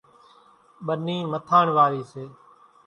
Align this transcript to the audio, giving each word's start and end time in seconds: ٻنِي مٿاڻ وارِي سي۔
ٻنِي 0.85 1.17
مٿاڻ 1.31 1.65
وارِي 1.75 2.01
سي۔ 2.11 2.23